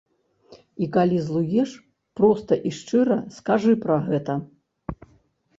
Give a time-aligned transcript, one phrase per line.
[0.85, 1.75] І калі злуеш,
[2.21, 4.33] проста і шчыра скажы пра гэта.